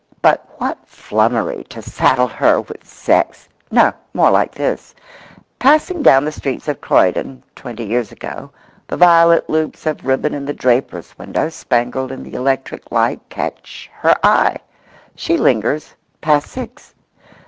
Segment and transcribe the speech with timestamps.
[0.23, 3.47] But what flummery to saddle her with sex!
[3.69, 4.95] No—more like this.
[5.59, 8.49] Passing down the streets of Croydon twenty years ago,
[8.87, 13.91] the violet loops of ribbon in the draper's window spangled in the electric light catch
[13.93, 14.57] her eye.
[15.15, 16.95] She lingers—past six.